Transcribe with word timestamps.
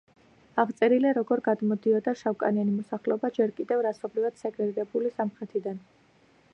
აღწერილია 0.61 1.11
როგორ 1.17 1.43
გადმოდიოდა 1.47 2.13
შავკანიანი 2.21 2.73
მოსახლეობა 2.79 3.31
ჯერ 3.37 3.55
კიდევ 3.59 3.87
რასობრივად 3.89 4.43
სეგრეგირებული 4.45 5.17
სამხრეთიდან. 5.21 5.83